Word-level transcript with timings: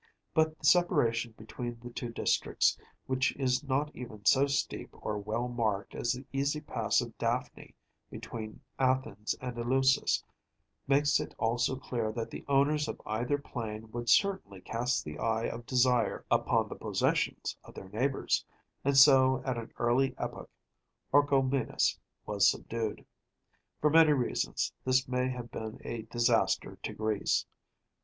But 0.33 0.57
the 0.57 0.63
separation 0.65 1.33
between 1.37 1.79
the 1.79 1.91
two 1.91 2.09
districts, 2.11 2.75
which 3.05 3.35
is 3.37 3.63
not 3.63 3.95
even 3.95 4.25
so 4.25 4.47
steep 4.47 4.89
or 4.93 5.19
well 5.19 5.47
marked 5.47 5.93
as 5.93 6.11
the 6.13 6.25
easy 6.33 6.59
pass 6.59 7.01
of 7.01 7.15
Daphne 7.19 7.75
between 8.09 8.61
Athens 8.79 9.35
and 9.39 9.55
Eleusis, 9.59 10.23
makes 10.87 11.19
it 11.19 11.35
also 11.37 11.75
clear 11.75 12.11
that 12.13 12.31
the 12.31 12.43
owners 12.47 12.87
of 12.87 12.99
either 13.05 13.37
plain 13.37 13.91
would 13.91 14.09
certainly 14.09 14.59
cast 14.61 15.05
the 15.05 15.19
eye 15.19 15.43
of 15.47 15.67
desire 15.67 16.25
upon 16.31 16.67
the 16.67 16.75
possessions 16.75 17.55
of 17.63 17.75
their 17.75 17.89
neighbors, 17.89 18.43
and 18.83 18.97
so 18.97 19.43
at 19.45 19.55
an 19.55 19.71
early 19.77 20.15
epoch 20.17 20.49
Orchomenus 21.13 21.99
was 22.25 22.49
subdued. 22.49 23.05
For 23.79 23.91
many 23.91 24.13
reasons 24.13 24.73
this 24.83 25.07
may 25.07 25.29
have 25.29 25.51
been 25.51 25.79
a 25.85 26.01
disaster 26.01 26.77
to 26.81 26.91
Greece. 26.93 27.45